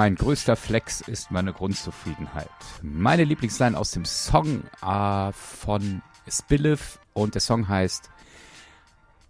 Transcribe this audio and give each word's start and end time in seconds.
Mein 0.00 0.14
größter 0.14 0.56
Flex 0.56 1.02
ist 1.02 1.30
meine 1.30 1.52
Grundzufriedenheit. 1.52 2.48
Meine 2.80 3.22
Lieblingsline 3.22 3.76
aus 3.76 3.90
dem 3.90 4.06
Song 4.06 4.62
äh, 4.80 5.30
von 5.32 6.00
Spiliff 6.26 6.98
und 7.12 7.34
der 7.34 7.42
Song 7.42 7.68
heißt 7.68 8.08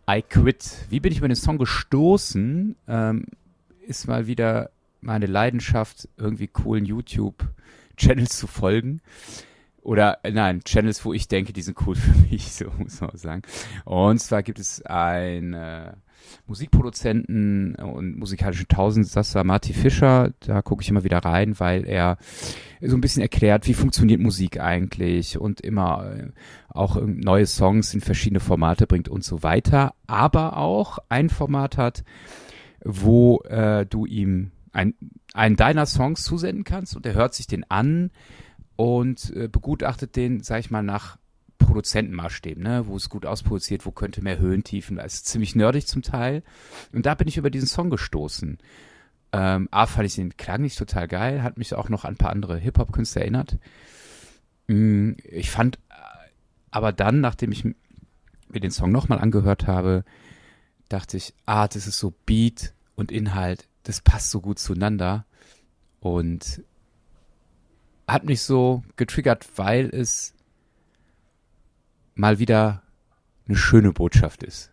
I 0.08 0.22
Quit. 0.22 0.86
Wie 0.88 1.00
bin 1.00 1.10
ich 1.10 1.18
über 1.18 1.26
den 1.26 1.34
Song 1.34 1.58
gestoßen? 1.58 2.76
Ähm, 2.86 3.26
ist 3.84 4.06
mal 4.06 4.28
wieder 4.28 4.70
meine 5.00 5.26
Leidenschaft, 5.26 6.08
irgendwie 6.16 6.46
coolen 6.46 6.84
YouTube-Channels 6.84 8.38
zu 8.38 8.46
folgen. 8.46 9.00
Oder 9.82 10.18
nein, 10.30 10.62
Channels, 10.64 11.04
wo 11.04 11.12
ich 11.12 11.28
denke, 11.28 11.52
die 11.52 11.62
sind 11.62 11.78
cool 11.86 11.94
für 11.96 12.18
mich, 12.30 12.52
so 12.52 12.66
muss 12.78 13.00
man 13.00 13.16
sagen. 13.16 13.42
Und 13.84 14.18
zwar 14.20 14.42
gibt 14.42 14.58
es 14.58 14.82
ein 14.82 15.54
äh, 15.54 15.92
Musikproduzenten 16.46 17.76
und 17.76 18.18
musikalischen 18.18 18.68
Tausendsasser 18.68 19.44
Marty 19.44 19.72
Fischer. 19.72 20.32
Da 20.40 20.62
gucke 20.62 20.82
ich 20.82 20.90
immer 20.90 21.04
wieder 21.04 21.18
rein, 21.18 21.58
weil 21.58 21.86
er 21.86 22.18
so 22.80 22.96
ein 22.96 23.00
bisschen 23.00 23.22
erklärt, 23.22 23.66
wie 23.66 23.74
funktioniert 23.74 24.20
Musik 24.20 24.60
eigentlich 24.60 25.38
und 25.38 25.60
immer 25.60 26.12
äh, 26.14 26.28
auch 26.68 27.00
neue 27.02 27.46
Songs 27.46 27.94
in 27.94 28.00
verschiedene 28.00 28.40
Formate 28.40 28.86
bringt 28.86 29.08
und 29.08 29.24
so 29.24 29.42
weiter. 29.42 29.94
Aber 30.06 30.56
auch 30.56 30.98
ein 31.08 31.30
Format 31.30 31.76
hat, 31.76 32.04
wo 32.84 33.40
äh, 33.42 33.86
du 33.86 34.06
ihm 34.06 34.50
ein, 34.72 34.94
einen 35.34 35.56
deiner 35.56 35.86
Songs 35.86 36.22
zusenden 36.22 36.64
kannst 36.64 36.96
und 36.96 37.04
er 37.06 37.14
hört 37.14 37.34
sich 37.34 37.46
den 37.46 37.68
an 37.70 38.10
und 38.80 39.36
äh, 39.36 39.46
begutachtet 39.46 40.16
den, 40.16 40.42
sag 40.42 40.60
ich 40.60 40.70
mal, 40.70 40.82
nach 40.82 41.18
Produzentenmaßstäben, 41.58 42.62
ne, 42.62 42.86
wo 42.86 42.96
es 42.96 43.10
gut 43.10 43.26
ausproduziert, 43.26 43.84
wo 43.84 43.90
könnte 43.90 44.22
mehr 44.22 44.38
Höhentiefen, 44.38 44.96
das 44.96 45.16
ist 45.16 45.26
ziemlich 45.26 45.54
nerdig 45.54 45.86
zum 45.86 46.00
Teil. 46.00 46.42
Und 46.94 47.04
da 47.04 47.14
bin 47.14 47.28
ich 47.28 47.36
über 47.36 47.50
diesen 47.50 47.68
Song 47.68 47.90
gestoßen. 47.90 48.56
Ähm, 49.32 49.68
A, 49.70 49.84
fand 49.84 50.06
ich 50.06 50.14
den 50.14 50.34
Klang 50.38 50.62
nicht 50.62 50.78
total 50.78 51.08
geil, 51.08 51.42
hat 51.42 51.58
mich 51.58 51.74
auch 51.74 51.90
noch 51.90 52.06
an 52.06 52.14
ein 52.14 52.16
paar 52.16 52.30
andere 52.30 52.56
Hip-Hop-Künstler 52.56 53.20
erinnert. 53.20 53.58
Mm, 54.66 55.10
ich 55.24 55.50
fand 55.50 55.76
äh, 55.90 56.30
aber 56.70 56.92
dann, 56.92 57.20
nachdem 57.20 57.52
ich 57.52 57.66
mir 57.66 58.60
den 58.60 58.70
Song 58.70 58.92
nochmal 58.92 59.18
angehört 59.18 59.66
habe, 59.66 60.04
dachte 60.88 61.18
ich, 61.18 61.34
ah, 61.44 61.68
das 61.68 61.86
ist 61.86 61.98
so 61.98 62.14
Beat 62.24 62.72
und 62.94 63.12
Inhalt, 63.12 63.68
das 63.82 64.00
passt 64.00 64.30
so 64.30 64.40
gut 64.40 64.58
zueinander. 64.58 65.26
Und 66.00 66.62
hat 68.12 68.24
mich 68.24 68.42
so 68.42 68.82
getriggert, 68.96 69.48
weil 69.56 69.86
es 69.86 70.34
mal 72.14 72.38
wieder 72.38 72.82
eine 73.46 73.56
schöne 73.56 73.92
Botschaft 73.92 74.42
ist. 74.42 74.72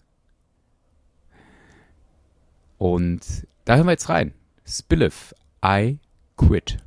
Und 2.78 3.48
da 3.66 3.76
hören 3.76 3.88
wir 3.88 3.92
jetzt 3.92 4.10
rein. 4.10 4.34
Spiliff, 4.66 5.34
I 5.64 6.00
quit. 6.36 6.78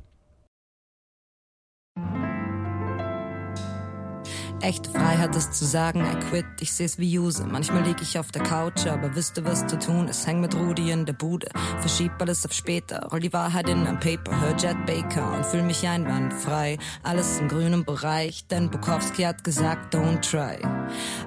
Echte 4.61 4.91
Freiheit 4.91 5.35
ist 5.35 5.55
zu 5.55 5.65
sagen, 5.65 6.01
I 6.01 6.19
quit, 6.29 6.45
ich 6.59 6.71
seh's 6.71 6.99
wie 6.99 7.17
Use. 7.17 7.43
Manchmal 7.45 7.83
lieg 7.83 7.99
ich 7.99 8.19
auf 8.19 8.31
der 8.31 8.43
Couch, 8.43 8.85
aber 8.85 9.15
wüsste, 9.15 9.43
was 9.43 9.65
zu 9.65 9.79
tun 9.79 10.07
ist. 10.07 10.27
Häng 10.27 10.39
mit 10.39 10.55
Rudi 10.55 10.91
in 10.91 11.05
der 11.07 11.13
Bude, 11.13 11.47
verschieb 11.79 12.11
alles 12.19 12.45
auf 12.45 12.53
später. 12.53 13.07
Roll 13.11 13.21
die 13.21 13.33
Wahrheit 13.33 13.67
in 13.67 13.87
ein 13.87 13.99
Paper, 13.99 14.39
hör 14.39 14.55
Jet 14.55 14.85
Baker 14.85 15.33
und 15.33 15.47
fühl 15.47 15.63
mich 15.63 15.87
einwandfrei. 15.87 16.77
Alles 17.01 17.39
im 17.39 17.47
grünen 17.47 17.85
Bereich, 17.85 18.45
denn 18.47 18.69
Bukowski 18.69 19.23
hat 19.23 19.43
gesagt, 19.43 19.95
don't 19.95 20.21
try. 20.21 20.59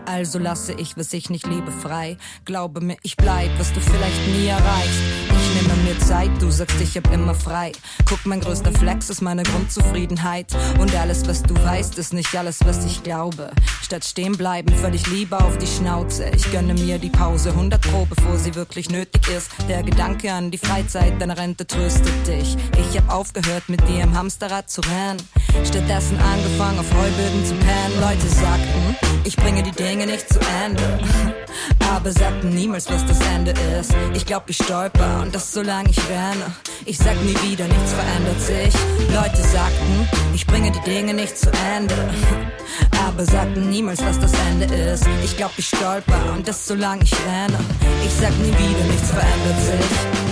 Also 0.06 0.38
lasse 0.38 0.72
ich, 0.74 0.96
was 0.96 1.12
ich 1.12 1.28
nicht 1.28 1.46
liebe, 1.48 1.72
frei. 1.72 2.16
Glaube 2.44 2.80
mir, 2.80 2.96
ich 3.02 3.16
bleib, 3.16 3.50
was 3.58 3.72
du 3.72 3.80
vielleicht 3.80 4.28
nie 4.28 4.46
erreichst. 4.46 5.33
Nehme 5.54 5.74
mir 5.84 5.98
Zeit, 6.00 6.30
du 6.40 6.50
sagst, 6.50 6.80
ich 6.80 6.96
hab 6.96 7.12
immer 7.12 7.34
frei. 7.34 7.70
Guck, 8.08 8.26
mein 8.26 8.40
größter 8.40 8.72
Flex 8.72 9.08
ist 9.08 9.22
meine 9.22 9.44
Grundzufriedenheit. 9.44 10.48
Und 10.80 10.92
alles, 10.96 11.28
was 11.28 11.44
du 11.44 11.54
weißt, 11.54 11.96
ist 11.98 12.12
nicht 12.12 12.34
alles, 12.34 12.58
was 12.64 12.84
ich 12.84 13.04
glaube. 13.04 13.50
Statt 13.80 14.04
stehen 14.04 14.36
bleiben, 14.36 14.74
völlig 14.74 15.06
lieber 15.06 15.44
auf 15.44 15.56
die 15.58 15.68
Schnauze. 15.68 16.28
Ich 16.34 16.50
gönne 16.50 16.74
mir 16.74 16.98
die 16.98 17.10
Pause 17.10 17.50
100 17.50 17.80
Pro, 17.80 18.04
bevor 18.04 18.36
sie 18.36 18.56
wirklich 18.56 18.90
nötig 18.90 19.28
ist. 19.28 19.50
Der 19.68 19.84
Gedanke 19.84 20.32
an 20.32 20.50
die 20.50 20.58
Freizeit 20.58 21.20
deiner 21.20 21.38
Rente 21.38 21.66
tröstet 21.66 22.26
dich. 22.26 22.56
Ich 22.76 22.98
hab 22.98 23.12
aufgehört, 23.12 23.68
mit 23.68 23.86
dir 23.88 24.02
im 24.02 24.16
Hamsterrad 24.16 24.68
zu 24.68 24.80
rennen. 24.80 25.22
Stattdessen 25.64 26.18
angefangen, 26.18 26.80
auf 26.80 26.92
Heuböden 26.92 27.46
zu 27.46 27.54
pennen. 27.54 28.00
Leute 28.00 28.28
sagten, 28.28 28.96
ich 29.24 29.36
bringe 29.36 29.62
die 29.62 29.70
Dinge 29.70 30.06
nicht 30.06 30.28
zu 30.28 30.38
Ende. 30.64 30.82
Aber 31.94 32.10
sagten 32.10 32.50
niemals, 32.50 32.90
was 32.90 33.04
das 33.06 33.18
Ende 33.34 33.52
ist. 33.78 33.94
Ich 34.14 34.26
glaub, 34.26 34.48
ich 34.48 34.56
stolper 34.56 35.22
und 35.22 35.34
das 35.34 35.52
solange 35.52 35.90
ich 35.90 35.98
renne. 36.08 36.52
Ich 36.84 36.98
sag 36.98 37.16
nie 37.22 37.36
wieder, 37.48 37.66
nichts 37.66 37.92
verändert 37.92 38.40
sich. 38.40 38.74
Leute 39.14 39.42
sagten, 39.42 40.08
ich 40.34 40.46
bringe 40.46 40.70
die 40.70 40.80
Dinge 40.80 41.14
nicht 41.14 41.38
zu 41.38 41.50
Ende. 41.76 41.94
Aber 43.06 43.24
sagten 43.24 43.70
niemals, 43.70 44.02
was 44.04 44.18
das 44.18 44.32
Ende 44.50 44.66
ist. 44.74 45.04
Ich 45.24 45.36
glaub, 45.36 45.52
ich 45.56 45.68
stolper 45.68 46.32
und 46.34 46.46
das 46.46 46.66
solange 46.66 47.04
ich 47.04 47.12
renne. 47.12 47.58
Ich 48.04 48.12
sag 48.12 48.36
nie 48.38 48.52
wieder, 48.52 48.84
nichts 48.90 49.10
verändert 49.10 49.60
sich. 49.60 50.23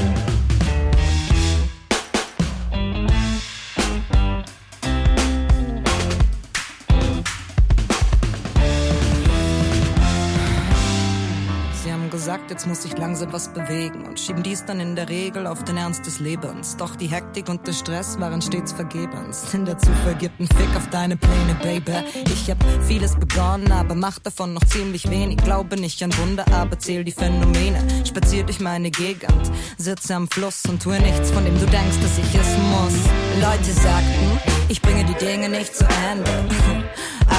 Jetzt 12.52 12.66
muss 12.66 12.84
ich 12.84 12.98
langsam 12.98 13.32
was 13.32 13.48
bewegen 13.48 14.04
und 14.06 14.20
schieben 14.20 14.42
dies 14.42 14.62
dann 14.66 14.78
in 14.78 14.94
der 14.94 15.08
Regel 15.08 15.46
auf 15.46 15.64
den 15.64 15.78
Ernst 15.78 16.04
des 16.04 16.20
Lebens. 16.20 16.76
Doch 16.76 16.96
die 16.96 17.06
Hektik 17.06 17.48
und 17.48 17.66
der 17.66 17.72
Stress 17.72 18.20
waren 18.20 18.42
stets 18.42 18.72
vergebens. 18.72 19.46
Denn 19.50 19.64
der 19.64 19.78
Zufall 19.78 20.14
gibt 20.16 20.38
einen 20.38 20.48
Fick 20.48 20.76
auf 20.76 20.86
deine 20.90 21.16
Pläne, 21.16 21.54
Baby. 21.62 22.04
Ich 22.26 22.50
hab 22.50 22.58
vieles 22.86 23.16
begonnen, 23.16 23.72
aber 23.72 23.94
mach 23.94 24.18
davon 24.18 24.52
noch 24.52 24.64
ziemlich 24.66 25.08
wenig. 25.08 25.38
Glaube 25.38 25.80
nicht 25.80 26.02
an 26.02 26.14
Wunder, 26.18 26.44
aber 26.52 26.78
zähl 26.78 27.04
die 27.04 27.12
Phänomene. 27.12 27.82
Spazier 28.04 28.44
durch 28.44 28.60
meine 28.60 28.90
Gegend, 28.90 29.50
sitze 29.78 30.14
am 30.14 30.28
Fluss 30.28 30.62
und 30.68 30.82
tue 30.82 31.00
nichts, 31.00 31.30
von 31.30 31.46
dem 31.46 31.58
du 31.58 31.64
denkst, 31.64 32.00
dass 32.02 32.18
ich 32.18 32.34
es 32.34 32.58
muss. 32.58 33.40
Leute 33.40 33.72
sagten, 33.72 34.38
ich 34.68 34.82
bringe 34.82 35.06
die 35.06 35.24
Dinge 35.24 35.48
nicht 35.48 35.74
zu 35.74 35.86
Ende. 36.10 36.30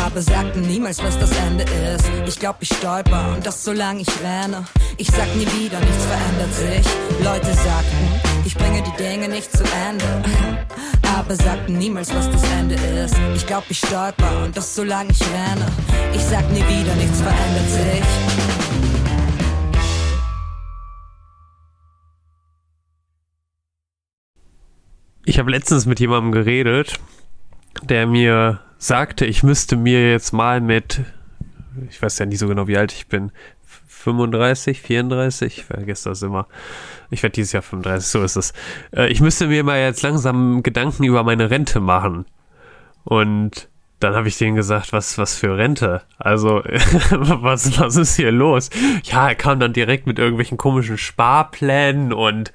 Aber 0.02 0.22
sagten 0.22 0.62
niemals, 0.62 1.04
was 1.04 1.18
das 1.20 1.31
Ende 1.38 1.64
ist. 1.64 2.09
Ich 2.26 2.40
glaub, 2.40 2.58
ich 2.59 2.70
stolper 2.70 3.34
und 3.36 3.46
das 3.46 3.64
solange 3.64 4.02
ich 4.02 4.09
renne. 4.24 4.66
Ich 4.98 5.08
sag 5.08 5.28
nie 5.36 5.48
wieder, 5.59 5.80
nichts 5.80 6.06
verändert 6.06 6.54
sich. 6.54 7.24
Leute 7.24 7.54
sagten, 7.54 8.22
ich 8.46 8.56
bringe 8.56 8.84
die 8.84 9.04
Dinge 9.04 9.30
nicht 9.30 9.52
zu 9.52 9.64
Ende. 9.90 10.06
Aber 11.18 11.36
sagten 11.36 11.78
niemals, 11.78 12.14
was 12.14 12.30
das 12.30 12.44
Ende 12.59 12.76
ist. 12.76 13.16
Ich 13.36 13.46
glaub, 13.46 13.64
ich 13.70 13.78
stolper 13.78 14.44
und 14.44 14.58
das 14.58 14.76
solange 14.76 15.12
ich 15.12 15.22
renne. 15.22 15.68
Ich 16.14 16.22
sag 16.22 16.50
nie 16.52 16.64
wieder, 16.68 16.96
nichts 16.96 17.22
verändert 17.22 17.70
sich. 17.70 18.04
Ich 25.25 25.40
habe 25.40 25.52
letztens 25.52 25.86
mit 25.86 26.00
jemandem 26.00 26.31
geredet, 26.31 27.00
der 27.81 28.06
mir 28.06 28.60
sagte, 28.83 29.25
ich 29.25 29.44
müsste 29.44 29.77
mir 29.77 30.11
jetzt 30.11 30.33
mal 30.33 30.59
mit, 30.59 31.01
ich 31.89 32.01
weiß 32.01 32.19
ja 32.19 32.25
nicht 32.25 32.39
so 32.39 32.47
genau, 32.47 32.67
wie 32.67 32.77
alt 32.77 32.91
ich 32.91 33.07
bin, 33.07 33.31
35, 33.88 34.81
34, 34.81 35.59
ich 35.59 35.63
vergesse 35.63 36.09
das 36.09 36.21
immer. 36.21 36.47
Ich 37.09 37.23
werde 37.23 37.33
dieses 37.33 37.53
Jahr 37.53 37.63
35, 37.63 38.09
so 38.09 38.21
ist 38.23 38.35
es. 38.35 38.53
Äh, 38.94 39.07
ich 39.07 39.21
müsste 39.21 39.47
mir 39.47 39.63
mal 39.63 39.79
jetzt 39.79 40.01
langsam 40.01 40.63
Gedanken 40.63 41.05
über 41.05 41.23
meine 41.23 41.49
Rente 41.49 41.79
machen. 41.79 42.25
Und 43.05 43.69
dann 44.01 44.16
habe 44.16 44.27
ich 44.27 44.38
denen 44.38 44.57
gesagt, 44.57 44.91
was, 44.91 45.17
was 45.17 45.35
für 45.35 45.57
Rente? 45.57 46.01
Also, 46.18 46.62
was, 47.12 47.79
was 47.79 47.95
ist 47.95 48.18
hier 48.18 48.33
los? 48.33 48.69
Ja, 49.03 49.29
er 49.29 49.36
kam 49.36 49.62
dann 49.62 49.71
direkt 49.71 50.07
mit 50.07 50.19
irgendwelchen 50.19 50.57
komischen 50.57 50.97
Sparplänen 50.97 52.12
und 52.12 52.51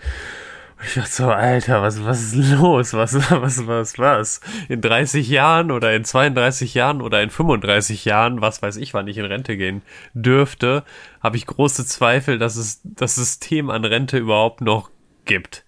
ich 0.84 0.94
dachte 0.94 1.10
so, 1.10 1.30
Alter, 1.30 1.82
was, 1.82 2.04
was 2.04 2.32
ist 2.32 2.52
los? 2.52 2.92
Was, 2.94 3.14
was, 3.30 3.66
was, 3.66 3.98
was? 3.98 4.40
In 4.68 4.80
30 4.80 5.28
Jahren 5.28 5.70
oder 5.70 5.94
in 5.94 6.04
32 6.04 6.74
Jahren 6.74 7.02
oder 7.02 7.22
in 7.22 7.30
35 7.30 8.04
Jahren, 8.04 8.40
was 8.40 8.62
weiß 8.62 8.76
ich, 8.76 8.94
wann 8.94 9.08
ich 9.08 9.18
in 9.18 9.24
Rente 9.24 9.56
gehen 9.56 9.82
dürfte, 10.14 10.84
habe 11.20 11.36
ich 11.36 11.46
große 11.46 11.84
Zweifel, 11.84 12.38
dass 12.38 12.56
es 12.56 12.80
das 12.84 13.16
System 13.16 13.70
an 13.70 13.84
Rente 13.84 14.18
überhaupt 14.18 14.60
noch 14.60 14.90
gibt. 15.24 15.64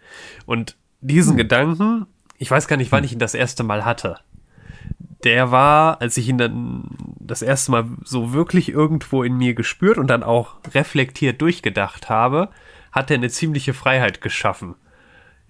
Und 0.47 0.77
diesen 1.01 1.33
hm. 1.33 1.39
Gedanken, 1.39 2.07
ich 2.39 2.51
weiß 2.51 2.69
gar 2.69 2.77
nicht, 2.77 2.93
wann 2.93 3.05
ich 3.05 3.13
ihn 3.13 3.19
das 3.19 3.35
erste 3.35 3.65
Mal 3.65 3.85
hatte. 3.85 4.19
Der 5.25 5.51
war, 5.51 6.01
als 6.01 6.17
ich 6.17 6.29
ihn 6.29 6.39
dann 6.39 6.97
das 7.19 7.43
erste 7.43 7.73
Mal 7.73 7.85
so 8.05 8.33
wirklich 8.33 8.71
irgendwo 8.71 9.23
in 9.25 9.37
mir 9.37 9.55
gespürt 9.55 9.99
und 9.99 10.07
dann 10.07 10.23
auch 10.23 10.57
reflektiert 10.73 11.43
durchgedacht 11.43 12.09
habe, 12.09 12.49
hat 12.93 13.11
er 13.11 13.17
eine 13.17 13.29
ziemliche 13.29 13.75
Freiheit 13.75 14.21
geschaffen 14.21 14.77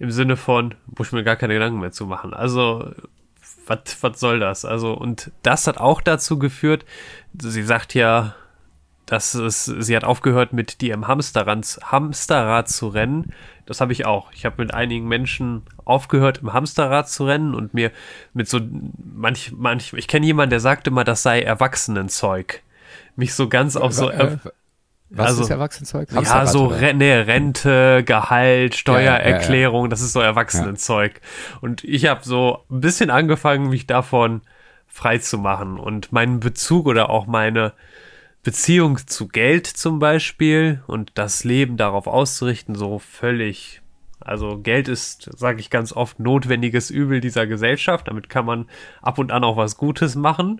im 0.01 0.09
Sinne 0.09 0.35
von, 0.35 0.73
muss 0.97 1.07
ich 1.07 1.13
mir 1.13 1.23
gar 1.23 1.35
keine 1.35 1.53
Gedanken 1.53 1.79
mehr 1.79 1.91
zu 1.91 2.07
machen. 2.07 2.33
Also, 2.33 2.91
was 3.67 4.19
soll 4.19 4.39
das? 4.39 4.65
Also, 4.65 4.93
und 4.93 5.31
das 5.43 5.67
hat 5.67 5.77
auch 5.77 6.01
dazu 6.01 6.39
geführt, 6.39 6.85
sie 7.39 7.61
sagt 7.61 7.93
ja, 7.93 8.33
dass 9.05 9.35
es, 9.35 9.65
sie 9.65 9.95
hat 9.95 10.03
aufgehört, 10.03 10.53
mit 10.53 10.81
dir 10.81 10.95
im 10.95 11.07
Hamsterrad, 11.07 11.79
Hamsterrad 11.83 12.67
zu 12.67 12.87
rennen. 12.87 13.31
Das 13.67 13.79
habe 13.79 13.91
ich 13.93 14.07
auch. 14.07 14.31
Ich 14.31 14.43
habe 14.43 14.55
mit 14.63 14.73
einigen 14.73 15.07
Menschen 15.07 15.63
aufgehört, 15.85 16.39
im 16.39 16.51
Hamsterrad 16.51 17.07
zu 17.07 17.27
rennen 17.27 17.53
und 17.53 17.75
mir 17.75 17.91
mit 18.33 18.49
so 18.49 18.59
manch, 18.97 19.51
manch, 19.51 19.93
ich 19.93 20.07
kenne 20.07 20.25
jemanden, 20.25 20.49
der 20.49 20.61
sagte 20.61 20.89
mal, 20.89 21.03
das 21.03 21.21
sei 21.21 21.43
Erwachsenenzeug. 21.43 22.63
Mich 23.15 23.35
so 23.35 23.49
ganz 23.49 23.75
auf 23.75 23.93
so. 23.93 24.09
Äh, 24.09 24.37
was 25.13 25.27
also, 25.27 25.43
ist 25.43 25.49
Erwachsenenzeug? 25.49 26.09
Ja, 26.13 26.45
so 26.45 26.67
Re 26.67 26.93
nee, 26.93 27.13
Rente, 27.13 28.01
Gehalt, 28.05 28.75
Steuererklärung, 28.75 29.81
ja, 29.81 29.85
ja, 29.85 29.89
das 29.89 30.01
ist 30.01 30.13
so 30.13 30.21
Erwachsenenzeug. 30.21 31.19
Und 31.59 31.83
ich 31.83 32.05
habe 32.05 32.21
so 32.23 32.63
ein 32.71 32.79
bisschen 32.79 33.09
angefangen, 33.09 33.69
mich 33.69 33.87
davon 33.87 34.41
frei 34.87 35.17
zu 35.17 35.37
machen 35.37 35.77
und 35.77 36.13
meinen 36.13 36.39
Bezug 36.39 36.85
oder 36.87 37.09
auch 37.09 37.27
meine 37.27 37.73
Beziehung 38.41 39.05
zu 39.05 39.27
Geld 39.27 39.67
zum 39.67 39.99
Beispiel 39.99 40.81
und 40.87 41.11
das 41.15 41.43
Leben 41.43 41.75
darauf 41.75 42.07
auszurichten, 42.07 42.75
so 42.75 42.97
völlig. 42.97 43.81
Also 44.21 44.59
Geld 44.59 44.87
ist, 44.87 45.29
sage 45.37 45.59
ich 45.59 45.69
ganz 45.69 45.91
oft, 45.91 46.19
notwendiges 46.21 46.89
Übel 46.89 47.19
dieser 47.19 47.47
Gesellschaft. 47.47 48.07
Damit 48.07 48.29
kann 48.29 48.45
man 48.45 48.69
ab 49.01 49.17
und 49.17 49.31
an 49.31 49.43
auch 49.43 49.57
was 49.57 49.75
Gutes 49.75 50.15
machen. 50.15 50.51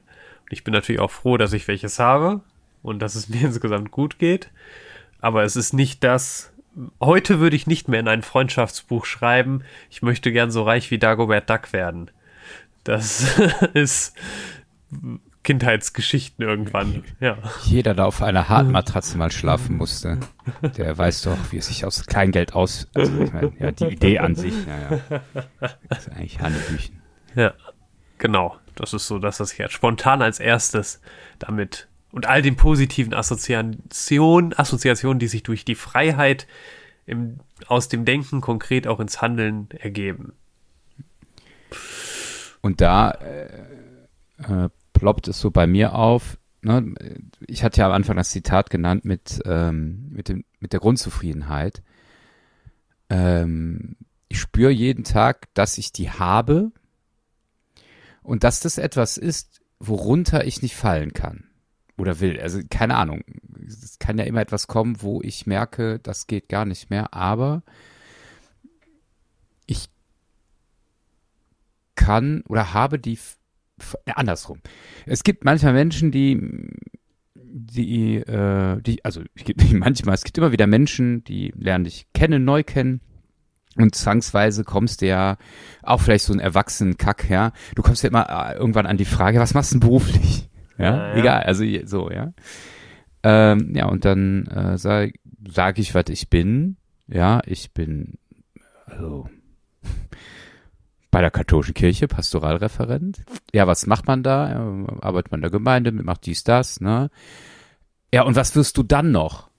Und 0.41 0.51
ich 0.51 0.65
bin 0.65 0.73
natürlich 0.73 0.99
auch 0.99 1.11
froh, 1.11 1.37
dass 1.37 1.53
ich 1.53 1.67
welches 1.69 1.99
habe 1.99 2.41
und 2.83 2.99
dass 2.99 3.15
es 3.15 3.29
mir 3.29 3.41
insgesamt 3.41 3.91
gut 3.91 4.19
geht. 4.19 4.49
Aber 5.19 5.43
es 5.43 5.55
ist 5.55 5.73
nicht 5.73 6.03
das. 6.03 6.51
Heute 6.99 7.39
würde 7.39 7.55
ich 7.55 7.67
nicht 7.67 7.87
mehr 7.87 7.99
in 7.99 8.07
ein 8.07 8.21
Freundschaftsbuch 8.21 9.05
schreiben, 9.05 9.63
ich 9.89 10.01
möchte 10.01 10.31
gern 10.31 10.51
so 10.51 10.63
reich 10.63 10.89
wie 10.89 10.97
Dagobert 10.97 11.49
Duck 11.49 11.73
werden. 11.73 12.09
Das 12.83 13.39
ist 13.73 14.15
Kindheitsgeschichten 15.43 16.45
irgendwann. 16.45 17.03
Ja. 17.19 17.37
Jeder, 17.63 17.93
der 17.93 18.05
auf 18.05 18.21
einer 18.21 18.47
Hartmatratze 18.47 19.17
mal 19.17 19.31
schlafen 19.31 19.75
musste, 19.75 20.19
der 20.77 20.97
weiß 20.97 21.23
doch, 21.23 21.37
wie 21.51 21.57
es 21.57 21.67
sich 21.67 21.83
aus 21.83 22.05
Kleingeld 22.05 22.53
aus. 22.53 22.87
Also 22.93 23.21
ich 23.21 23.33
meine, 23.33 23.51
ja, 23.59 23.71
die 23.71 23.85
Idee 23.85 24.19
an 24.19 24.35
sich, 24.35 24.53
ja, 24.67 24.97
ja. 24.97 25.21
Das 25.89 26.07
ist 26.07 26.09
eigentlich 26.09 26.39
Hanebüchen. 26.39 27.01
Ja, 27.35 27.53
genau. 28.17 28.57
Das 28.75 28.93
ist 28.93 29.07
so 29.07 29.19
das, 29.19 29.39
was 29.39 29.51
ich 29.51 29.57
jetzt 29.57 29.73
spontan 29.73 30.21
als 30.21 30.39
erstes 30.39 31.01
damit 31.39 31.87
und 32.11 32.25
all 32.25 32.41
den 32.41 32.55
positiven 32.55 33.13
Assoziationen, 33.13 34.53
Assoziationen, 34.53 35.19
die 35.19 35.27
sich 35.27 35.43
durch 35.43 35.65
die 35.65 35.75
Freiheit 35.75 36.47
im, 37.05 37.39
aus 37.67 37.87
dem 37.87 38.05
Denken 38.05 38.41
konkret 38.41 38.87
auch 38.87 38.99
ins 38.99 39.21
Handeln 39.21 39.69
ergeben. 39.71 40.33
Und 42.61 42.81
da 42.81 43.11
äh, 43.11 43.45
äh, 44.37 44.69
ploppt 44.93 45.29
es 45.29 45.39
so 45.39 45.51
bei 45.51 45.67
mir 45.67 45.95
auf. 45.95 46.37
Ne? 46.61 46.93
Ich 47.47 47.63
hatte 47.63 47.79
ja 47.79 47.87
am 47.87 47.93
Anfang 47.93 48.17
das 48.17 48.29
Zitat 48.29 48.69
genannt 48.69 49.03
mit, 49.03 49.41
ähm, 49.45 50.09
mit, 50.11 50.29
dem, 50.29 50.43
mit 50.59 50.73
der 50.73 50.79
Grundzufriedenheit. 50.79 51.81
Ähm, 53.09 53.95
ich 54.27 54.39
spüre 54.39 54.71
jeden 54.71 55.03
Tag, 55.03 55.47
dass 55.53 55.77
ich 55.77 55.91
die 55.91 56.11
habe 56.11 56.71
und 58.21 58.43
dass 58.43 58.59
das 58.59 58.77
etwas 58.77 59.17
ist, 59.17 59.61
worunter 59.79 60.45
ich 60.45 60.61
nicht 60.61 60.75
fallen 60.75 61.13
kann 61.13 61.50
oder 61.97 62.19
will. 62.19 62.39
Also 62.39 62.59
keine 62.69 62.95
Ahnung. 62.95 63.23
Es 63.65 63.99
kann 63.99 64.17
ja 64.17 64.25
immer 64.25 64.41
etwas 64.41 64.67
kommen, 64.67 65.01
wo 65.01 65.21
ich 65.21 65.45
merke, 65.45 65.99
das 65.99 66.27
geht 66.27 66.49
gar 66.49 66.65
nicht 66.65 66.89
mehr. 66.89 67.13
Aber 67.13 67.63
ich 69.65 69.89
kann 71.95 72.43
oder 72.47 72.73
habe 72.73 72.99
die 72.99 73.19
äh, 74.05 74.11
andersrum. 74.15 74.59
Es 75.05 75.23
gibt 75.23 75.45
manchmal 75.45 75.73
Menschen, 75.73 76.11
die 76.11 76.69
die, 77.53 78.15
äh, 78.17 78.81
die, 78.81 79.03
also 79.03 79.21
es 79.35 79.43
gibt 79.43 79.71
manchmal, 79.73 80.15
es 80.15 80.23
gibt 80.23 80.37
immer 80.37 80.51
wieder 80.51 80.67
Menschen, 80.67 81.23
die 81.23 81.53
lernen 81.57 81.85
dich 81.85 82.07
kennen, 82.13 82.43
neu 82.45 82.63
kennen. 82.63 83.01
Und 83.77 83.95
zwangsweise 83.95 84.65
kommst 84.65 85.01
du 85.01 85.07
ja 85.07 85.37
auch 85.81 86.01
vielleicht 86.01 86.25
so 86.25 86.33
ein 86.33 86.39
erwachsenen 86.39 86.97
Kack 86.97 87.29
her. 87.29 87.53
Du 87.75 87.81
kommst 87.81 88.03
ja 88.03 88.09
immer 88.09 88.29
äh, 88.29 88.57
irgendwann 88.57 88.85
an 88.85 88.97
die 88.97 89.05
Frage, 89.05 89.39
was 89.39 89.53
machst 89.53 89.71
du 89.71 89.75
denn 89.75 89.87
beruflich? 89.87 90.49
Ja, 90.77 91.13
ja, 91.13 91.15
egal, 91.15 91.43
also 91.43 91.63
so, 91.85 92.09
ja. 92.09 92.33
Ähm, 93.23 93.73
ja, 93.75 93.85
und 93.87 94.05
dann 94.05 94.47
äh, 94.47 94.77
sage 94.77 95.13
sag 95.47 95.79
ich, 95.79 95.93
was 95.93 96.05
ich 96.09 96.29
bin. 96.29 96.77
Ja, 97.07 97.41
ich 97.45 97.71
bin, 97.73 98.17
also, 98.85 99.27
bei 101.11 101.21
der 101.21 101.31
katholischen 101.31 101.73
Kirche, 101.73 102.07
Pastoralreferent. 102.07 103.21
Ja, 103.53 103.67
was 103.67 103.85
macht 103.85 104.07
man 104.07 104.23
da? 104.23 104.49
Ja, 104.49 104.59
arbeitet 105.01 105.31
man 105.31 105.39
in 105.39 105.43
der 105.43 105.51
Gemeinde, 105.51 105.91
macht 105.91 106.25
dies, 106.25 106.43
das, 106.43 106.79
ne? 106.79 107.09
Ja, 108.13 108.23
und 108.23 108.35
was 108.35 108.55
wirst 108.55 108.77
du 108.77 108.83
dann 108.83 109.11
noch? 109.11 109.49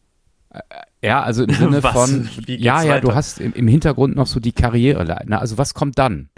Äh, 0.51 0.61
ja, 1.03 1.23
also 1.23 1.45
im 1.45 1.51
Sinne 1.55 1.83
was? 1.83 1.93
von, 1.93 2.29
ja, 2.47 2.83
ja, 2.83 2.95
weiter? 2.95 3.01
du 3.01 3.15
hast 3.15 3.41
im, 3.41 3.53
im, 3.53 3.69
Hintergrund 3.69 4.17
noch 4.17 4.27
so 4.27 4.41
die 4.41 4.53
Karriere. 4.53 5.05
Ne? 5.27 5.39
Also 5.39 5.59
was 5.59 5.75
kommt 5.75 5.99
dann? 5.99 6.31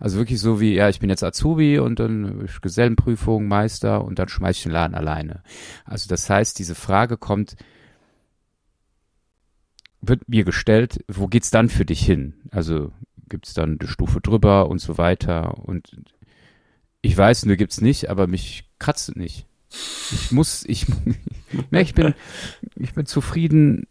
Also 0.00 0.16
wirklich 0.16 0.40
so 0.40 0.60
wie, 0.60 0.74
ja, 0.74 0.88
ich 0.88 0.98
bin 0.98 1.10
jetzt 1.10 1.22
Azubi 1.22 1.78
und 1.78 2.00
dann 2.00 2.48
Gesellenprüfung, 2.62 3.46
Meister 3.46 4.02
und 4.02 4.18
dann 4.18 4.28
schmeiß 4.28 4.56
ich 4.56 4.62
den 4.62 4.72
Laden 4.72 4.94
alleine. 4.94 5.42
Also 5.84 6.08
das 6.08 6.28
heißt, 6.28 6.58
diese 6.58 6.74
Frage 6.74 7.18
kommt, 7.18 7.56
wird 10.00 10.26
mir 10.26 10.44
gestellt, 10.44 11.04
wo 11.06 11.26
geht's 11.26 11.50
dann 11.50 11.68
für 11.68 11.84
dich 11.84 12.04
hin? 12.04 12.32
Also 12.50 12.92
gibt's 13.28 13.52
dann 13.52 13.78
eine 13.78 13.88
Stufe 13.88 14.22
drüber 14.22 14.70
und 14.70 14.80
so 14.80 14.96
weiter 14.96 15.58
und 15.58 15.90
ich 17.02 17.16
weiß, 17.16 17.44
nur 17.44 17.56
gibt's 17.56 17.82
nicht, 17.82 18.08
aber 18.08 18.26
mich 18.26 18.64
kratzt 18.78 19.16
nicht. 19.16 19.46
Ich 20.12 20.32
muss, 20.32 20.64
ich, 20.66 20.86
ne, 21.70 21.82
ich 21.82 21.94
bin, 21.94 22.14
ich 22.76 22.94
bin 22.94 23.04
zufrieden. 23.04 23.86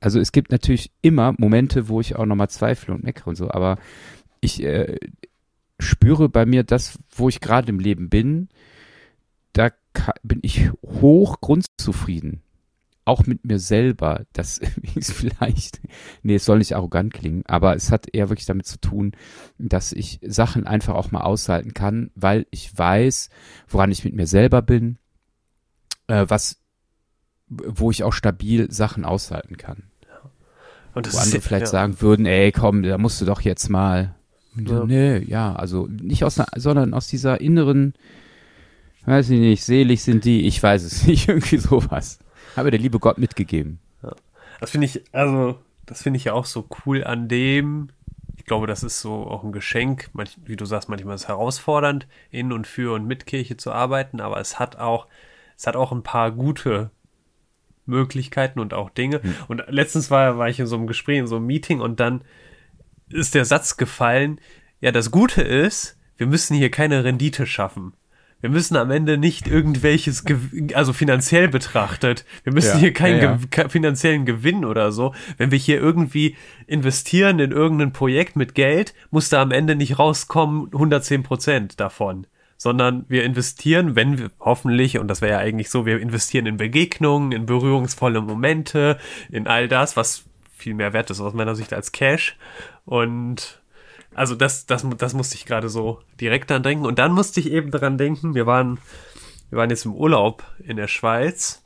Also 0.00 0.20
es 0.20 0.30
gibt 0.30 0.52
natürlich 0.52 0.92
immer 1.02 1.34
Momente, 1.38 1.88
wo 1.88 2.00
ich 2.00 2.14
auch 2.14 2.24
nochmal 2.24 2.50
zweifle 2.50 2.94
und 2.94 3.02
meckere 3.02 3.28
und 3.28 3.36
so, 3.36 3.50
aber 3.50 3.78
ich 4.40 4.62
äh, 4.62 4.96
spüre 5.78 6.28
bei 6.28 6.46
mir 6.46 6.64
das, 6.64 6.98
wo 7.10 7.28
ich 7.28 7.40
gerade 7.40 7.68
im 7.68 7.78
Leben 7.78 8.08
bin, 8.08 8.48
da 9.52 9.70
bin 10.22 10.40
ich 10.42 10.70
hoch 10.82 11.40
grundzufrieden. 11.40 12.42
Auch 13.04 13.24
mit 13.26 13.44
mir 13.46 13.58
selber. 13.58 14.26
Das 14.32 14.60
ist 14.94 15.12
vielleicht, 15.12 15.80
nee, 16.22 16.36
es 16.36 16.44
soll 16.44 16.58
nicht 16.58 16.76
arrogant 16.76 17.14
klingen, 17.14 17.42
aber 17.46 17.74
es 17.74 17.90
hat 17.90 18.06
eher 18.12 18.28
wirklich 18.28 18.46
damit 18.46 18.66
zu 18.66 18.78
tun, 18.80 19.12
dass 19.58 19.92
ich 19.92 20.20
Sachen 20.22 20.66
einfach 20.66 20.94
auch 20.94 21.10
mal 21.10 21.22
aushalten 21.22 21.74
kann, 21.74 22.10
weil 22.14 22.46
ich 22.50 22.76
weiß, 22.76 23.30
woran 23.66 23.90
ich 23.90 24.04
mit 24.04 24.14
mir 24.14 24.26
selber 24.26 24.62
bin, 24.62 24.98
äh, 26.06 26.26
was, 26.28 26.60
wo 27.48 27.90
ich 27.90 28.04
auch 28.04 28.12
stabil 28.12 28.70
Sachen 28.70 29.04
aushalten 29.04 29.56
kann. 29.56 29.84
Und 30.94 31.06
das 31.06 31.14
wo 31.14 31.18
andere 31.18 31.38
ist, 31.38 31.44
vielleicht 31.44 31.66
ja. 31.66 31.70
sagen 31.70 32.00
würden, 32.00 32.26
ey, 32.26 32.50
komm, 32.52 32.82
da 32.82 32.98
musst 32.98 33.20
du 33.20 33.24
doch 33.24 33.40
jetzt 33.40 33.68
mal 33.68 34.17
ja. 34.66 34.84
Nee, 34.84 35.18
ja, 35.18 35.54
also 35.54 35.86
nicht 35.86 36.24
aus 36.24 36.38
einer, 36.38 36.48
sondern 36.56 36.94
aus 36.94 37.08
dieser 37.08 37.40
inneren, 37.40 37.94
weiß 39.06 39.30
ich 39.30 39.40
nicht, 39.40 39.64
selig 39.64 40.02
sind 40.02 40.24
die, 40.24 40.46
ich 40.46 40.62
weiß 40.62 40.82
es 40.82 41.06
nicht, 41.06 41.28
irgendwie 41.28 41.58
sowas. 41.58 42.18
Habe 42.56 42.70
der 42.70 42.80
liebe 42.80 42.98
Gott 42.98 43.18
mitgegeben. 43.18 43.78
Ja. 44.02 44.14
Das 44.60 44.70
finde 44.70 44.86
ich, 44.86 45.02
also, 45.12 45.58
das 45.86 46.02
finde 46.02 46.18
ich 46.18 46.24
ja 46.24 46.32
auch 46.32 46.44
so 46.44 46.66
cool 46.86 47.04
an 47.04 47.28
dem. 47.28 47.88
Ich 48.36 48.44
glaube, 48.44 48.66
das 48.66 48.82
ist 48.82 49.00
so 49.00 49.26
auch 49.26 49.44
ein 49.44 49.52
Geschenk. 49.52 50.10
Manch, 50.12 50.36
wie 50.44 50.56
du 50.56 50.64
sagst, 50.64 50.88
manchmal 50.88 51.14
ist 51.14 51.22
es 51.22 51.28
herausfordernd, 51.28 52.06
in 52.30 52.52
und 52.52 52.66
für 52.66 52.94
und 52.94 53.06
mit 53.06 53.26
Kirche 53.26 53.56
zu 53.56 53.72
arbeiten, 53.72 54.20
aber 54.20 54.40
es 54.40 54.58
hat 54.58 54.76
auch, 54.76 55.06
es 55.56 55.66
hat 55.66 55.76
auch 55.76 55.92
ein 55.92 56.02
paar 56.02 56.32
gute 56.32 56.90
Möglichkeiten 57.88 58.60
und 58.60 58.74
auch 58.74 58.90
Dinge. 58.90 59.20
Mhm. 59.22 59.34
Und 59.48 59.64
letztens 59.68 60.10
war, 60.10 60.38
war 60.38 60.48
ich 60.48 60.60
in 60.60 60.66
so 60.66 60.76
einem 60.76 60.86
Gespräch, 60.86 61.18
in 61.18 61.26
so 61.26 61.36
einem 61.36 61.46
Meeting 61.46 61.80
und 61.80 61.98
dann 62.00 62.22
ist 63.10 63.34
der 63.34 63.44
Satz 63.44 63.76
gefallen, 63.76 64.40
ja, 64.80 64.92
das 64.92 65.10
Gute 65.10 65.42
ist, 65.42 65.96
wir 66.16 66.26
müssen 66.26 66.56
hier 66.56 66.70
keine 66.70 67.04
Rendite 67.04 67.46
schaffen. 67.46 67.94
Wir 68.40 68.50
müssen 68.50 68.76
am 68.76 68.92
Ende 68.92 69.18
nicht 69.18 69.48
irgendwelches, 69.48 70.24
also 70.74 70.92
finanziell 70.92 71.48
betrachtet, 71.48 72.24
wir 72.44 72.52
müssen 72.52 72.74
ja, 72.74 72.78
hier 72.78 72.92
keinen 72.92 73.20
ja, 73.20 73.38
ja. 73.56 73.68
finanziellen 73.68 74.26
Gewinn 74.26 74.64
oder 74.64 74.92
so. 74.92 75.12
Wenn 75.38 75.50
wir 75.50 75.58
hier 75.58 75.78
irgendwie 75.78 76.36
investieren 76.68 77.40
in 77.40 77.50
irgendein 77.50 77.92
Projekt 77.92 78.36
mit 78.36 78.54
Geld, 78.54 78.94
muss 79.10 79.28
da 79.28 79.42
am 79.42 79.50
Ende 79.50 79.74
nicht 79.74 79.98
rauskommen 79.98 80.66
110 80.72 81.24
Prozent 81.24 81.80
davon. 81.80 82.28
Sondern 82.56 83.04
wir 83.08 83.24
investieren, 83.24 83.96
wenn 83.96 84.18
wir 84.18 84.30
hoffentlich, 84.38 84.98
und 84.98 85.08
das 85.08 85.20
wäre 85.20 85.32
ja 85.32 85.38
eigentlich 85.38 85.70
so, 85.70 85.86
wir 85.86 86.00
investieren 86.00 86.46
in 86.46 86.56
Begegnungen, 86.56 87.32
in 87.32 87.46
berührungsvolle 87.46 88.20
Momente, 88.20 88.98
in 89.30 89.46
all 89.48 89.68
das, 89.68 89.96
was 89.96 90.27
viel 90.58 90.74
mehr 90.74 90.92
wert 90.92 91.10
ist 91.10 91.20
aus 91.20 91.32
meiner 91.32 91.54
Sicht 91.54 91.72
als 91.72 91.92
Cash. 91.92 92.36
Und 92.84 93.62
also 94.14 94.34
das, 94.34 94.66
das, 94.66 94.84
das 94.98 95.14
musste 95.14 95.36
ich 95.36 95.46
gerade 95.46 95.68
so 95.68 96.00
direkt 96.20 96.50
dran 96.50 96.62
denken. 96.62 96.84
Und 96.84 96.98
dann 96.98 97.12
musste 97.12 97.40
ich 97.40 97.50
eben 97.50 97.70
daran 97.70 97.96
denken, 97.96 98.34
wir 98.34 98.46
waren, 98.46 98.78
wir 99.50 99.58
waren 99.58 99.70
jetzt 99.70 99.84
im 99.84 99.94
Urlaub 99.94 100.44
in 100.58 100.76
der 100.76 100.88
Schweiz. 100.88 101.62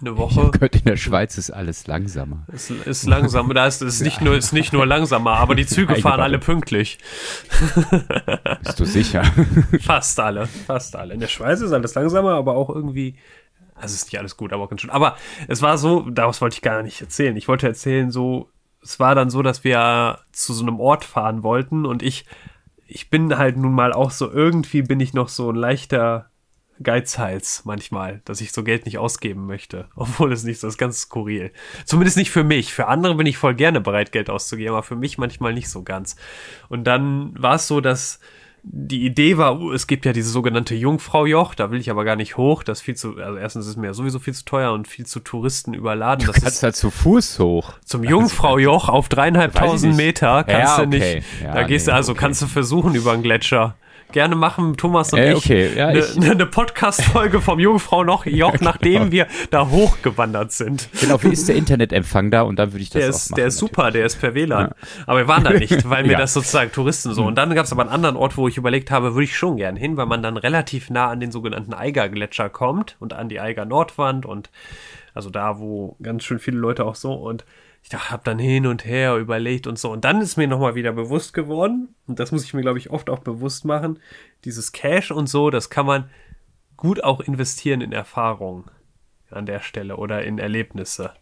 Eine 0.00 0.16
Woche. 0.16 0.42
Ich 0.44 0.52
gehört, 0.52 0.76
in 0.76 0.84
der 0.84 0.96
Schweiz 0.96 1.38
ist 1.38 1.50
alles 1.50 1.86
langsamer. 1.86 2.44
Es 2.52 2.70
ist 2.70 3.06
langsam. 3.06 3.52
Da 3.54 3.66
ist 3.66 3.80
es 3.80 4.00
nicht 4.00 4.20
nur, 4.20 4.36
ist 4.36 4.52
nicht 4.52 4.72
nur 4.72 4.86
langsamer, 4.86 5.38
aber 5.38 5.54
die 5.54 5.66
Züge 5.66 5.96
fahren 5.96 6.20
alle 6.20 6.38
pünktlich. 6.38 6.98
Bist 8.62 8.78
du 8.78 8.84
sicher? 8.84 9.24
Fast 9.80 10.20
alle. 10.20 10.46
Fast 10.46 10.94
alle. 10.94 11.14
In 11.14 11.20
der 11.20 11.28
Schweiz 11.28 11.60
ist 11.62 11.72
alles 11.72 11.94
langsamer, 11.94 12.34
aber 12.34 12.54
auch 12.54 12.68
irgendwie 12.68 13.16
Also 13.80 13.94
ist 13.94 14.06
nicht 14.06 14.18
alles 14.18 14.36
gut, 14.36 14.52
aber 14.52 14.68
ganz 14.68 14.80
schön. 14.80 14.90
Aber 14.90 15.16
es 15.46 15.62
war 15.62 15.78
so, 15.78 16.08
daraus 16.10 16.40
wollte 16.40 16.54
ich 16.54 16.62
gar 16.62 16.82
nicht 16.82 17.00
erzählen. 17.00 17.36
Ich 17.36 17.48
wollte 17.48 17.66
erzählen, 17.66 18.10
so, 18.10 18.50
es 18.82 19.00
war 19.00 19.14
dann 19.14 19.30
so, 19.30 19.42
dass 19.42 19.64
wir 19.64 20.20
zu 20.32 20.52
so 20.52 20.62
einem 20.62 20.80
Ort 20.80 21.04
fahren 21.04 21.42
wollten 21.42 21.86
und 21.86 22.02
ich, 22.02 22.26
ich 22.86 23.10
bin 23.10 23.36
halt 23.36 23.56
nun 23.56 23.72
mal 23.72 23.92
auch 23.92 24.10
so, 24.10 24.30
irgendwie 24.30 24.82
bin 24.82 25.00
ich 25.00 25.14
noch 25.14 25.28
so 25.28 25.50
ein 25.50 25.56
leichter 25.56 26.30
Geizhals 26.82 27.64
manchmal, 27.64 28.22
dass 28.24 28.40
ich 28.40 28.52
so 28.52 28.62
Geld 28.62 28.84
nicht 28.86 28.98
ausgeben 28.98 29.46
möchte. 29.46 29.88
Obwohl 29.96 30.32
es 30.32 30.44
nicht 30.44 30.60
so 30.60 30.68
ist, 30.68 30.78
ganz 30.78 31.00
skurril. 31.02 31.52
Zumindest 31.84 32.16
nicht 32.16 32.30
für 32.30 32.44
mich. 32.44 32.72
Für 32.72 32.86
andere 32.86 33.14
bin 33.16 33.26
ich 33.26 33.38
voll 33.38 33.54
gerne 33.54 33.80
bereit, 33.80 34.12
Geld 34.12 34.30
auszugeben, 34.30 34.74
aber 34.74 34.82
für 34.82 34.96
mich 34.96 35.18
manchmal 35.18 35.54
nicht 35.54 35.68
so 35.68 35.82
ganz. 35.82 36.16
Und 36.68 36.84
dann 36.84 37.34
war 37.40 37.56
es 37.56 37.66
so, 37.66 37.80
dass 37.80 38.20
die 38.70 39.04
Idee 39.04 39.38
war, 39.38 39.60
uh, 39.60 39.72
es 39.72 39.86
gibt 39.86 40.04
ja 40.04 40.12
diese 40.12 40.30
sogenannte 40.30 40.74
Jungfrau-Joch, 40.74 41.54
da 41.54 41.70
will 41.70 41.80
ich 41.80 41.90
aber 41.90 42.04
gar 42.04 42.16
nicht 42.16 42.36
hoch. 42.36 42.62
Das 42.62 42.78
ist 42.78 42.84
viel 42.84 42.96
zu, 42.96 43.16
also 43.16 43.38
erstens 43.38 43.64
ist 43.64 43.72
es 43.72 43.76
mir 43.76 43.94
sowieso 43.94 44.18
viel 44.18 44.34
zu 44.34 44.44
teuer 44.44 44.72
und 44.72 44.86
viel 44.86 45.06
zu 45.06 45.20
Touristen 45.20 45.74
überladen. 45.74 46.26
Du 46.26 46.32
das 46.32 46.42
kannst 46.42 46.62
da 46.62 46.72
zu 46.72 46.90
Fuß 46.90 47.38
hoch. 47.38 47.74
Zum 47.84 48.04
Jungfrau-Joch 48.04 48.88
auf 48.88 49.08
dreieinhalbtausend. 49.08 49.96
Meter 49.96 50.44
kannst 50.44 50.78
Ja, 50.78 50.84
du 50.84 50.96
okay. 50.96 51.14
nicht. 51.14 51.26
Ja, 51.42 51.54
da 51.54 51.62
gehst 51.62 51.86
nee, 51.86 51.92
du, 51.92 51.96
also 51.96 52.12
okay. 52.12 52.20
kannst 52.20 52.42
du 52.42 52.46
versuchen 52.46 52.94
über 52.94 53.12
einen 53.12 53.22
Gletscher. 53.22 53.76
Gerne 54.12 54.36
machen 54.36 54.76
Thomas 54.78 55.12
und 55.12 55.18
Äh, 55.18 55.32
ich 55.32 55.36
okay, 55.36 55.70
ja, 55.76 55.88
eine 55.88 55.98
ich- 56.00 56.50
Podcast-Folge 56.50 57.42
vom 57.42 57.58
Jungfrau 57.60 58.04
noch 58.04 58.24
Joch, 58.24 58.54
nachdem 58.60 59.12
wir 59.12 59.26
da 59.50 59.68
hochgewandert 59.68 60.50
sind. 60.52 60.88
Genau, 60.98 61.22
wie 61.22 61.28
ist 61.28 61.46
der 61.46 61.56
Internetempfang 61.56 62.30
da? 62.30 62.42
Und 62.42 62.58
dann 62.58 62.72
würde 62.72 62.82
ich 62.82 62.88
das 62.90 63.00
Der 63.02 63.10
auch 63.10 63.14
ist, 63.14 63.30
machen. 63.30 63.36
der 63.36 63.46
ist 63.48 63.58
super, 63.58 63.90
der 63.90 64.06
ist 64.06 64.18
per 64.18 64.34
WLAN. 64.34 64.72
Aber 65.06 65.18
wir 65.18 65.28
waren 65.28 65.44
da 65.44 65.50
nicht, 65.50 65.88
weil 65.90 66.02
mir 66.06 66.12
Ja. 66.12 66.18
das 66.18 66.32
sozusagen 66.32 66.72
Touristen 66.72 67.12
so. 67.12 67.24
Und 67.26 67.34
dann 67.36 67.54
gab 67.54 67.66
es 67.66 67.72
aber 67.72 67.82
einen 67.82 67.90
anderen 67.90 68.16
Ort, 68.16 68.38
wo 68.38 68.48
ich 68.48 68.56
überlegt 68.56 68.90
habe, 68.90 69.12
würde 69.14 69.24
ich 69.24 69.36
schon 69.36 69.56
gern 69.58 69.76
hin, 69.76 69.98
weil 69.98 70.06
man 70.06 70.22
dann 70.22 70.38
relativ 70.38 70.88
nah 70.88 71.08
an 71.08 71.20
den 71.20 71.30
sogenannten 71.30 71.74
Eiger-Gletscher 71.74 72.48
kommt 72.48 72.96
und 73.00 73.12
an 73.12 73.28
die 73.28 73.40
Eiger-Nordwand 73.40 74.24
und 74.24 74.48
also 75.14 75.28
da, 75.28 75.58
wo 75.58 75.96
ganz 76.02 76.24
schön 76.24 76.38
viele 76.38 76.56
Leute 76.58 76.86
auch 76.86 76.94
so 76.94 77.12
und 77.12 77.44
ich 77.88 77.98
dachte, 77.98 78.10
hab 78.10 78.24
dann 78.24 78.38
hin 78.38 78.66
und 78.66 78.84
her 78.84 79.16
überlegt 79.16 79.66
und 79.66 79.78
so. 79.78 79.90
Und 79.90 80.04
dann 80.04 80.20
ist 80.20 80.36
mir 80.36 80.46
nochmal 80.46 80.74
wieder 80.74 80.92
bewusst 80.92 81.34
geworden, 81.34 81.94
und 82.06 82.18
das 82.18 82.32
muss 82.32 82.44
ich 82.44 82.54
mir, 82.54 82.62
glaube 82.62 82.78
ich, 82.78 82.90
oft 82.90 83.10
auch 83.10 83.20
bewusst 83.20 83.64
machen, 83.64 83.98
dieses 84.44 84.72
Cash 84.72 85.10
und 85.10 85.28
so, 85.28 85.50
das 85.50 85.70
kann 85.70 85.86
man 85.86 86.10
gut 86.76 87.02
auch 87.02 87.20
investieren 87.20 87.80
in 87.80 87.92
Erfahrung 87.92 88.70
an 89.30 89.46
der 89.46 89.60
Stelle 89.60 89.96
oder 89.96 90.22
in 90.22 90.38
Erlebnisse 90.38 91.12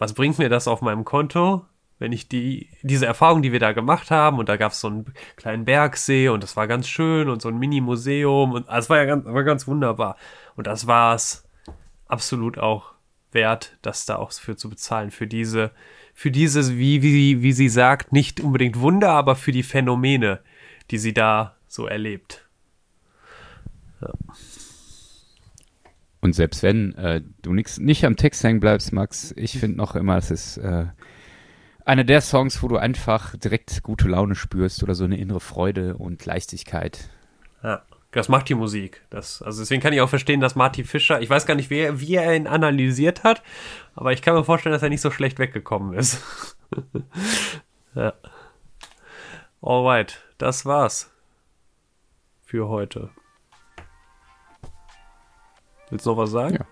was 0.00 0.14
bringt 0.14 0.38
mir 0.38 0.48
das 0.48 0.66
auf 0.66 0.80
meinem 0.80 1.04
Konto, 1.04 1.66
wenn 1.98 2.10
ich 2.10 2.26
die, 2.26 2.70
diese 2.82 3.04
Erfahrung, 3.04 3.42
die 3.42 3.52
wir 3.52 3.60
da 3.60 3.72
gemacht 3.72 4.10
haben, 4.10 4.38
und 4.38 4.48
da 4.48 4.56
gab 4.56 4.72
es 4.72 4.80
so 4.80 4.88
einen 4.88 5.12
kleinen 5.36 5.66
Bergsee 5.66 6.30
und 6.30 6.42
das 6.42 6.56
war 6.56 6.66
ganz 6.66 6.88
schön 6.88 7.28
und 7.28 7.42
so 7.42 7.48
ein 7.48 7.58
Mini-Museum 7.58 8.52
und 8.52 8.66
es 8.68 8.88
war 8.88 8.96
ja 8.96 9.04
ganz, 9.04 9.26
war 9.26 9.44
ganz 9.44 9.68
wunderbar. 9.68 10.16
Und 10.56 10.66
das 10.66 10.86
war 10.86 11.14
es 11.14 11.46
absolut 12.08 12.58
auch 12.58 12.94
wert, 13.32 13.76
das 13.82 14.06
da 14.06 14.16
auch 14.16 14.32
für 14.32 14.56
zu 14.56 14.68
bezahlen, 14.70 15.10
für 15.10 15.26
diese, 15.26 15.70
für 16.14 16.30
dieses, 16.30 16.76
wie, 16.76 17.02
wie, 17.02 17.42
wie 17.42 17.52
sie 17.52 17.68
sagt, 17.68 18.12
nicht 18.12 18.40
unbedingt 18.40 18.80
Wunder, 18.80 19.10
aber 19.10 19.36
für 19.36 19.52
die 19.52 19.62
Phänomene, 19.62 20.40
die 20.90 20.98
sie 20.98 21.14
da 21.14 21.56
so 21.68 21.86
erlebt. 21.86 22.48
Und 26.20 26.34
selbst 26.34 26.62
wenn 26.62 26.94
äh, 26.96 27.22
du 27.42 27.52
nix, 27.52 27.78
nicht 27.78 28.04
am 28.04 28.16
Text 28.16 28.44
hängen 28.44 28.60
bleibst, 28.60 28.92
Max, 28.92 29.32
ich 29.36 29.58
finde 29.58 29.78
noch 29.78 29.94
immer, 29.94 30.16
es 30.16 30.30
ist 30.30 30.58
äh, 30.58 30.86
einer 31.84 32.04
der 32.04 32.20
Songs, 32.20 32.62
wo 32.62 32.68
du 32.68 32.76
einfach 32.76 33.36
direkt 33.36 33.82
gute 33.82 34.08
Laune 34.08 34.34
spürst 34.34 34.82
oder 34.82 34.94
so 34.94 35.04
eine 35.04 35.18
innere 35.18 35.40
Freude 35.40 35.96
und 35.96 36.24
Leichtigkeit. 36.26 37.08
Ja, 37.62 37.82
das 38.12 38.28
macht 38.28 38.48
die 38.48 38.54
Musik. 38.54 39.02
Das, 39.10 39.40
also 39.42 39.60
deswegen 39.62 39.80
kann 39.82 39.92
ich 39.92 40.00
auch 40.00 40.08
verstehen, 40.08 40.40
dass 40.40 40.56
Marty 40.56 40.84
Fischer, 40.84 41.20
ich 41.20 41.30
weiß 41.30 41.46
gar 41.46 41.54
nicht, 41.54 41.70
wer, 41.70 42.00
wie 42.00 42.16
er 42.16 42.34
ihn 42.34 42.46
analysiert 42.46 43.22
hat, 43.24 43.42
aber 43.94 44.12
ich 44.12 44.22
kann 44.22 44.34
mir 44.34 44.44
vorstellen, 44.44 44.72
dass 44.72 44.82
er 44.82 44.88
nicht 44.88 45.00
so 45.00 45.10
schlecht 45.10 45.38
weggekommen 45.38 45.96
ist. 45.96 46.20
ja. 47.94 48.12
Alright, 49.62 50.20
das 50.38 50.64
war's 50.66 51.10
für 52.44 52.68
heute. 52.68 53.10
Willst 55.90 56.06
du 56.06 56.10
noch 56.10 56.16
was 56.18 56.30
sagen? 56.30 56.54
Ja. 56.56 56.66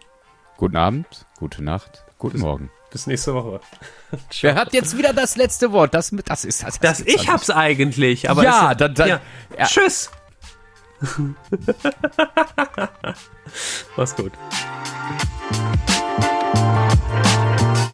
Guten 0.57 0.77
Abend, 0.77 1.27
gute 1.39 1.63
Nacht, 1.63 2.05
guten 2.19 2.41
Morgen. 2.41 2.71
Bis 2.91 3.07
nächste 3.07 3.35
Woche. 3.35 3.61
Wer 4.41 4.55
hat 4.55 4.73
jetzt 4.73 4.97
wieder 4.97 5.13
das 5.13 5.37
letzte 5.37 5.73
Wort? 5.73 5.93
Das, 5.95 6.11
das 6.25 6.45
ist 6.45 6.63
das. 6.65 6.81
Das 6.81 7.05
gibt's 7.05 7.23
ich 7.23 7.29
hab's 7.29 7.51
eigentlich, 7.51 8.31
aber 8.31 8.43
Ja, 8.43 8.75
dann- 8.75 8.95
dann- 8.95 9.09
ja. 9.09 9.21
ja. 9.57 9.67
Tschüss. 9.67 10.11
Mach's 13.97 14.17
gut. 14.17 14.33